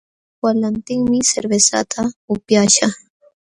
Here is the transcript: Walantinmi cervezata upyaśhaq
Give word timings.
Walantinmi 0.43 1.19
cervezata 1.29 2.01
upyaśhaq 2.33 2.93